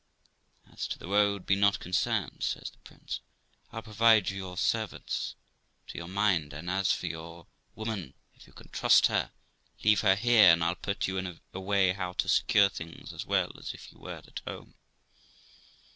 'As 0.65 0.87
to 0.87 0.97
the 0.97 1.07
road, 1.07 1.45
be 1.45 1.55
not 1.55 1.77
concerned', 1.77 2.41
says 2.43 2.71
the 2.71 2.79
prince; 2.79 3.19
'I'll 3.71 3.83
provide 3.83 4.31
you 4.31 4.55
servants 4.55 5.35
to 5.85 5.97
your 5.99 6.07
mind; 6.07 6.53
and, 6.53 6.71
as 6.71 6.91
for 6.91 7.05
your 7.05 7.45
woman, 7.75 8.15
if 8.33 8.47
you 8.47 8.53
can 8.53 8.69
trust 8.69 9.05
her, 9.13 9.31
leave 9.83 10.01
her 10.01 10.15
here, 10.15 10.53
and 10.53 10.63
I'll 10.63 10.73
put 10.73 11.07
you 11.07 11.17
in 11.19 11.27
a 11.53 11.59
way 11.59 11.93
how 11.93 12.13
to 12.13 12.27
secure 12.27 12.67
things 12.69 13.13
as 13.13 13.27
well 13.27 13.51
as 13.59 13.75
if 13.75 13.91
you 13.91 13.99
were 13.99 14.15
at 14.25 14.41
home.' 14.47 14.73